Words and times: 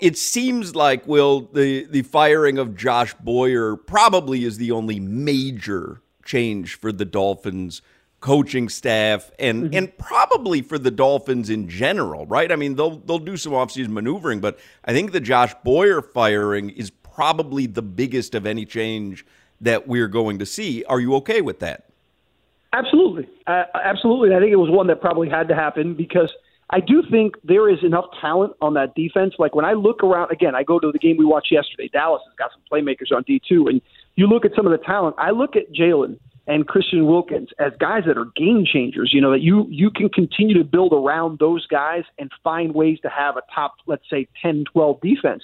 It 0.00 0.16
seems 0.16 0.74
like 0.74 1.06
will 1.06 1.42
the 1.52 1.84
the 1.84 2.02
firing 2.02 2.58
of 2.58 2.76
Josh 2.76 3.14
Boyer 3.14 3.76
probably 3.76 4.44
is 4.44 4.56
the 4.56 4.72
only 4.72 5.00
major 5.00 6.00
change 6.24 6.74
for 6.74 6.92
the 6.92 7.04
Dolphins 7.04 7.82
coaching 8.20 8.68
staff 8.68 9.30
and 9.38 9.64
mm-hmm. 9.64 9.74
and 9.74 9.98
probably 9.98 10.62
for 10.62 10.78
the 10.78 10.90
Dolphins 10.90 11.50
in 11.50 11.68
general, 11.68 12.26
right? 12.26 12.52
I 12.52 12.56
mean, 12.56 12.76
they'll 12.76 12.98
they'll 12.98 13.18
do 13.18 13.36
some 13.36 13.52
offseason 13.52 13.88
maneuvering, 13.88 14.40
but 14.40 14.58
I 14.84 14.92
think 14.92 15.12
the 15.12 15.20
Josh 15.20 15.54
Boyer 15.64 16.02
firing 16.02 16.70
is 16.70 16.90
probably 16.90 17.66
the 17.66 17.82
biggest 17.82 18.34
of 18.34 18.46
any 18.46 18.64
change 18.64 19.26
that 19.60 19.86
we're 19.88 20.08
going 20.08 20.38
to 20.38 20.46
see. 20.46 20.84
Are 20.84 21.00
you 21.00 21.14
okay 21.16 21.40
with 21.40 21.58
that? 21.60 21.84
Absolutely, 22.72 23.28
uh, 23.46 23.64
absolutely. 23.74 24.34
I 24.34 24.38
think 24.38 24.52
it 24.52 24.56
was 24.56 24.70
one 24.70 24.86
that 24.86 25.00
probably 25.00 25.28
had 25.28 25.48
to 25.48 25.54
happen 25.54 25.94
because 25.94 26.32
I 26.72 26.80
do 26.80 27.02
think 27.10 27.34
there 27.42 27.68
is 27.68 27.78
enough 27.82 28.06
talent 28.20 28.52
on 28.60 28.74
that 28.74 28.94
defense. 28.94 29.34
Like 29.38 29.54
when 29.54 29.64
I 29.64 29.72
look 29.72 30.04
around, 30.04 30.30
again, 30.30 30.54
I 30.54 30.62
go 30.62 30.78
to 30.78 30.92
the 30.92 30.98
game 30.98 31.16
we 31.18 31.24
watched 31.24 31.50
yesterday. 31.50 31.90
Dallas 31.92 32.22
has 32.26 32.36
got 32.36 32.50
some 32.52 32.62
playmakers 32.70 33.14
on 33.14 33.24
D 33.26 33.40
two, 33.46 33.66
and 33.66 33.80
you 34.14 34.26
look 34.26 34.44
at 34.44 34.52
some 34.54 34.66
of 34.66 34.72
the 34.72 34.84
talent. 34.84 35.16
I 35.18 35.30
look 35.30 35.56
at 35.56 35.72
Jalen 35.72 36.18
and 36.46 36.66
Christian 36.66 37.06
Wilkins 37.06 37.48
as 37.58 37.72
guys 37.80 38.04
that 38.06 38.16
are 38.16 38.26
game 38.36 38.64
changers. 38.64 39.10
You 39.12 39.20
know 39.20 39.32
that 39.32 39.40
you 39.40 39.66
you 39.68 39.90
can 39.90 40.08
continue 40.08 40.56
to 40.58 40.64
build 40.64 40.92
around 40.92 41.40
those 41.40 41.66
guys 41.66 42.04
and 42.18 42.30
find 42.44 42.72
ways 42.72 42.98
to 43.02 43.08
have 43.08 43.36
a 43.36 43.42
top, 43.52 43.74
let's 43.86 44.08
say, 44.08 44.28
10, 44.40 44.64
12 44.72 45.00
defense 45.00 45.42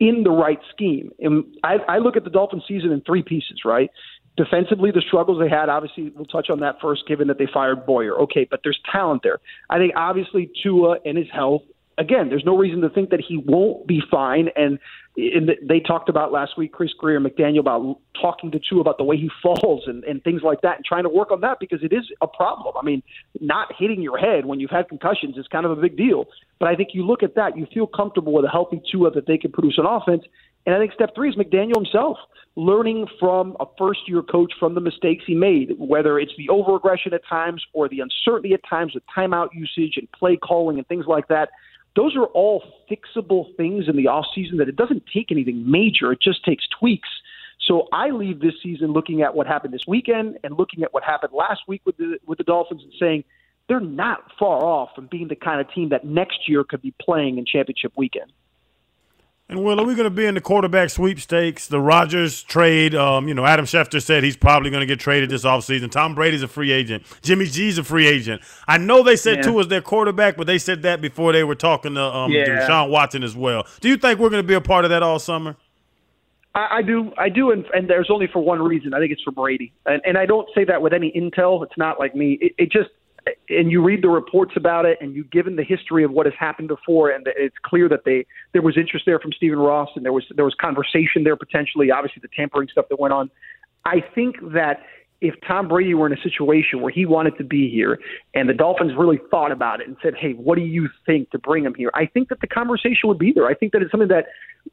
in 0.00 0.22
the 0.24 0.30
right 0.30 0.58
scheme. 0.70 1.10
And 1.20 1.44
I, 1.62 1.76
I 1.88 1.98
look 1.98 2.16
at 2.16 2.24
the 2.24 2.30
Dolphin 2.30 2.62
season 2.66 2.90
in 2.90 3.00
three 3.02 3.22
pieces, 3.22 3.60
right? 3.64 3.90
Defensively, 4.36 4.90
the 4.90 5.02
struggles 5.06 5.38
they 5.38 5.48
had, 5.48 5.68
obviously, 5.68 6.10
we'll 6.14 6.24
touch 6.24 6.50
on 6.50 6.60
that 6.60 6.80
first, 6.80 7.06
given 7.06 7.28
that 7.28 7.38
they 7.38 7.46
fired 7.52 7.86
Boyer. 7.86 8.18
Okay, 8.22 8.46
but 8.50 8.60
there's 8.64 8.78
talent 8.90 9.22
there. 9.22 9.38
I 9.70 9.78
think, 9.78 9.92
obviously, 9.96 10.50
Tua 10.62 10.96
and 11.04 11.16
his 11.16 11.28
health 11.32 11.62
again, 11.98 12.28
there's 12.28 12.44
no 12.44 12.56
reason 12.56 12.80
to 12.82 12.90
think 12.90 13.10
that 13.10 13.22
he 13.26 13.36
won't 13.36 13.86
be 13.86 14.00
fine. 14.10 14.48
And 14.56 14.78
the, 15.16 15.54
they 15.62 15.80
talked 15.80 16.08
about 16.08 16.32
last 16.32 16.58
week, 16.58 16.72
Chris 16.72 16.92
Grier 16.98 17.16
and 17.16 17.26
McDaniel 17.26 17.60
about 17.60 17.98
talking 18.20 18.50
to 18.52 18.60
Tua 18.68 18.80
about 18.80 18.98
the 18.98 19.04
way 19.04 19.16
he 19.16 19.30
falls 19.42 19.84
and, 19.86 20.04
and 20.04 20.22
things 20.22 20.42
like 20.42 20.60
that, 20.62 20.76
and 20.76 20.84
trying 20.84 21.04
to 21.04 21.08
work 21.08 21.30
on 21.30 21.40
that 21.42 21.58
because 21.60 21.82
it 21.82 21.92
is 21.92 22.04
a 22.20 22.26
problem. 22.26 22.74
I 22.80 22.84
mean, 22.84 23.02
not 23.40 23.72
hitting 23.78 24.02
your 24.02 24.18
head 24.18 24.46
when 24.46 24.60
you've 24.60 24.70
had 24.70 24.88
concussions 24.88 25.36
is 25.36 25.46
kind 25.48 25.66
of 25.66 25.72
a 25.72 25.80
big 25.80 25.96
deal. 25.96 26.26
But 26.58 26.68
I 26.68 26.76
think 26.76 26.90
you 26.92 27.06
look 27.06 27.22
at 27.22 27.34
that, 27.34 27.56
you 27.56 27.66
feel 27.72 27.86
comfortable 27.86 28.32
with 28.32 28.44
a 28.44 28.50
healthy 28.50 28.80
Tua 28.90 29.10
that 29.12 29.26
they 29.26 29.38
can 29.38 29.52
produce 29.52 29.78
an 29.78 29.86
offense. 29.86 30.24
And 30.66 30.74
I 30.74 30.78
think 30.78 30.92
step 30.92 31.14
three 31.14 31.28
is 31.28 31.36
McDaniel 31.36 31.76
himself 31.76 32.18
learning 32.56 33.06
from 33.18 33.56
a 33.58 33.66
first 33.76 34.00
year 34.06 34.22
coach 34.22 34.52
from 34.58 34.74
the 34.74 34.80
mistakes 34.80 35.24
he 35.26 35.34
made, 35.34 35.74
whether 35.78 36.18
it's 36.18 36.32
the 36.38 36.48
over 36.48 36.76
aggression 36.76 37.12
at 37.12 37.26
times 37.26 37.64
or 37.72 37.88
the 37.88 38.00
uncertainty 38.00 38.54
at 38.54 38.60
times 38.68 38.94
with 38.94 39.02
timeout 39.14 39.48
usage 39.52 39.96
and 39.96 40.10
play 40.12 40.36
calling 40.36 40.78
and 40.78 40.86
things 40.86 41.06
like 41.06 41.28
that 41.28 41.50
those 41.96 42.16
are 42.16 42.26
all 42.26 42.62
fixable 42.90 43.54
things 43.56 43.88
in 43.88 43.96
the 43.96 44.08
off 44.08 44.26
season 44.34 44.58
that 44.58 44.68
it 44.68 44.76
doesn't 44.76 45.04
take 45.12 45.30
anything 45.30 45.70
major. 45.70 46.12
It 46.12 46.20
just 46.20 46.44
takes 46.44 46.66
tweaks. 46.78 47.08
So 47.60 47.88
I 47.92 48.10
leave 48.10 48.40
this 48.40 48.54
season 48.62 48.92
looking 48.92 49.22
at 49.22 49.34
what 49.34 49.46
happened 49.46 49.72
this 49.72 49.86
weekend 49.86 50.38
and 50.44 50.58
looking 50.58 50.82
at 50.82 50.92
what 50.92 51.04
happened 51.04 51.32
last 51.32 51.62
week 51.66 51.82
with 51.84 51.96
the 51.96 52.18
with 52.26 52.38
the 52.38 52.44
Dolphins 52.44 52.82
and 52.82 52.92
saying 52.98 53.24
they're 53.68 53.80
not 53.80 54.30
far 54.38 54.62
off 54.62 54.90
from 54.94 55.06
being 55.06 55.28
the 55.28 55.36
kind 55.36 55.60
of 55.60 55.72
team 55.72 55.88
that 55.90 56.04
next 56.04 56.48
year 56.48 56.64
could 56.64 56.82
be 56.82 56.92
playing 57.00 57.38
in 57.38 57.46
championship 57.46 57.92
weekend. 57.96 58.30
And 59.54 59.62
Will, 59.62 59.80
are 59.80 59.84
we 59.84 59.94
going 59.94 60.02
to 60.02 60.10
be 60.10 60.26
in 60.26 60.34
the 60.34 60.40
quarterback 60.40 60.90
sweepstakes? 60.90 61.68
The 61.68 61.78
Rodgers 61.78 62.42
trade, 62.42 62.96
um, 62.96 63.28
you 63.28 63.34
know, 63.34 63.46
Adam 63.46 63.66
Schefter 63.66 64.02
said 64.02 64.24
he's 64.24 64.36
probably 64.36 64.68
going 64.68 64.80
to 64.80 64.86
get 64.86 64.98
traded 64.98 65.30
this 65.30 65.44
offseason. 65.44 65.92
Tom 65.92 66.16
Brady's 66.16 66.42
a 66.42 66.48
free 66.48 66.72
agent. 66.72 67.04
Jimmy 67.22 67.46
G's 67.46 67.78
a 67.78 67.84
free 67.84 68.08
agent. 68.08 68.42
I 68.66 68.78
know 68.78 69.04
they 69.04 69.14
said 69.14 69.36
yeah. 69.36 69.42
Tua 69.42 69.52
was 69.52 69.68
their 69.68 69.80
quarterback, 69.80 70.36
but 70.36 70.48
they 70.48 70.58
said 70.58 70.82
that 70.82 71.00
before 71.00 71.32
they 71.32 71.44
were 71.44 71.54
talking 71.54 71.94
to 71.94 72.02
um, 72.02 72.32
yeah. 72.32 72.66
Deshaun 72.66 72.90
Watson 72.90 73.22
as 73.22 73.36
well. 73.36 73.64
Do 73.80 73.88
you 73.88 73.96
think 73.96 74.18
we're 74.18 74.28
going 74.28 74.42
to 74.42 74.48
be 74.48 74.54
a 74.54 74.60
part 74.60 74.84
of 74.84 74.90
that 74.90 75.04
all 75.04 75.20
summer? 75.20 75.54
I, 76.56 76.78
I 76.78 76.82
do, 76.82 77.12
I 77.16 77.28
do, 77.28 77.52
and, 77.52 77.64
and 77.72 77.88
there's 77.88 78.10
only 78.10 78.26
for 78.26 78.42
one 78.42 78.60
reason. 78.60 78.92
I 78.92 78.98
think 78.98 79.12
it's 79.12 79.22
for 79.22 79.30
Brady, 79.30 79.72
and, 79.86 80.02
and 80.04 80.18
I 80.18 80.26
don't 80.26 80.48
say 80.52 80.64
that 80.64 80.82
with 80.82 80.92
any 80.92 81.12
intel. 81.12 81.62
It's 81.62 81.78
not 81.78 82.00
like 82.00 82.16
me. 82.16 82.38
It, 82.40 82.54
it 82.58 82.72
just 82.72 82.90
and 83.48 83.70
you 83.70 83.82
read 83.82 84.02
the 84.02 84.08
reports 84.08 84.52
about 84.56 84.84
it, 84.84 84.98
and 85.00 85.14
you've 85.14 85.30
given 85.30 85.56
the 85.56 85.64
history 85.64 86.04
of 86.04 86.10
what 86.10 86.26
has 86.26 86.34
happened 86.38 86.68
before, 86.68 87.10
and 87.10 87.26
it's 87.36 87.56
clear 87.64 87.88
that 87.88 88.04
they 88.04 88.26
there 88.52 88.62
was 88.62 88.76
interest 88.76 89.06
there 89.06 89.18
from 89.18 89.32
Stephen 89.32 89.58
Ross, 89.58 89.88
and 89.96 90.04
there 90.04 90.12
was 90.12 90.24
there 90.34 90.44
was 90.44 90.54
conversation 90.60 91.24
there 91.24 91.36
potentially. 91.36 91.90
Obviously, 91.90 92.20
the 92.20 92.28
tampering 92.36 92.68
stuff 92.68 92.86
that 92.90 93.00
went 93.00 93.14
on. 93.14 93.30
I 93.84 94.02
think 94.14 94.36
that 94.52 94.82
if 95.20 95.34
Tom 95.46 95.68
Brady 95.68 95.94
were 95.94 96.06
in 96.06 96.12
a 96.12 96.20
situation 96.20 96.82
where 96.82 96.92
he 96.92 97.06
wanted 97.06 97.38
to 97.38 97.44
be 97.44 97.70
here, 97.70 97.98
and 98.34 98.48
the 98.48 98.54
Dolphins 98.54 98.92
really 98.96 99.20
thought 99.30 99.52
about 99.52 99.80
it 99.80 99.88
and 99.88 99.96
said, 100.02 100.14
"Hey, 100.14 100.32
what 100.32 100.56
do 100.56 100.64
you 100.64 100.88
think 101.06 101.30
to 101.30 101.38
bring 101.38 101.64
him 101.64 101.74
here?" 101.74 101.90
I 101.94 102.06
think 102.06 102.28
that 102.28 102.40
the 102.40 102.46
conversation 102.46 103.08
would 103.08 103.18
be 103.18 103.32
there. 103.32 103.46
I 103.46 103.54
think 103.54 103.72
that 103.72 103.82
it's 103.82 103.90
something 103.90 104.08
that 104.08 104.26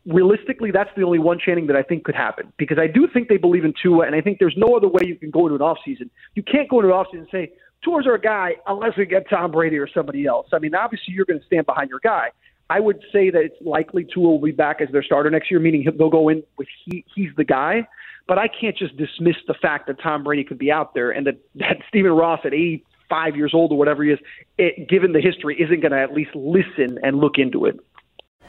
realistically, 0.06 0.72
that's 0.72 0.89
the 0.95 1.03
only 1.03 1.19
one 1.19 1.39
chanting 1.39 1.68
that 1.68 1.75
I 1.75 1.83
think 1.83 2.03
could 2.03 2.16
happen 2.16 2.51
because 2.57 2.78
I 2.78 2.88
do 2.88 3.07
think 3.07 3.28
they 3.28 3.38
believe 3.38 3.66
in 3.66 3.73
Tua, 3.81 4.06
and 4.06 4.16
I 4.16 4.22
think 4.22 4.39
there's 4.39 4.57
no 4.57 4.75
other 4.75 4.88
way 4.88 5.01
you 5.06 5.16
can 5.16 5.31
go 5.31 5.47
into 5.47 5.56
an 5.56 5.62
offseason. 5.62 6.09
You 6.35 6.44
can't 6.44 6.69
go 6.69 6.79
into 6.79 6.94
an 6.94 6.95
offseason 6.95 7.19
and 7.19 7.28
say, 7.31 7.51
tours 7.84 8.06
are 8.08 8.16
a 8.16 8.22
guy 8.22 8.56
unless 8.68 8.97
we 8.97 9.06
get 9.06 9.30
Tom 9.30 9.52
Brady 9.52 9.78
or 9.78 9.88
somebody 9.88 10.25
else. 10.25 10.47
I 10.53 10.59
mean, 10.59 10.75
obviously 10.75 11.14
you're 11.14 11.25
going 11.25 11.40
to 11.40 11.46
stand 11.46 11.66
behind 11.66 11.90
your 11.90 12.00
guy. 12.00 12.30
I 12.69 12.80
would 12.80 13.02
say 13.12 13.30
that 13.30 13.42
it's 13.42 13.56
likely 13.62 14.06
Tua 14.06 14.30
will 14.30 14.40
be 14.40 14.52
back 14.52 14.80
as 14.80 14.90
their 14.92 15.03
starter 15.03 15.30
next 15.30 15.52
year, 15.52 15.59
meaning 15.59 15.86
they'll 15.97 16.09
go 16.09 16.30
in 16.30 16.42
with 16.58 16.69
he 16.86 17.03
he's 17.14 17.30
the 17.36 17.44
guy. 17.44 17.88
But 18.28 18.38
I 18.38 18.47
can't 18.47 18.78
just 18.78 18.96
dismiss 18.96 19.36
the 19.46 19.53
fact 19.53 19.88
that 19.88 20.02
Tom 20.02 20.24
Brady 20.24 20.46
could 20.46 20.58
be 20.58 20.72
out 20.72 20.94
there 20.94 21.12
and 21.12 21.28
that 21.28 21.38
that 21.56 21.78
Stephen 21.90 22.12
Ross 22.12 22.40
at 22.46 22.53
85 22.53 23.36
years 23.36 23.52
old 23.53 23.74
or 23.74 23.78
whatever 23.78 24.03
he 24.03 24.12
is, 24.12 24.19
it, 24.58 24.88
given 24.88 25.12
the 25.12 25.19
history, 25.19 25.62
isn't 25.62 25.81
going 25.81 25.92
to 25.92 26.00
at 26.00 26.13
least 26.13 26.34
listen 26.34 26.98
and 27.03 27.18
look 27.18 27.38
into 27.38 27.66
it. 27.66 27.78